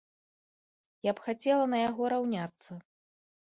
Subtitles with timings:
[1.09, 2.71] Я б хацела на яго раўняцца.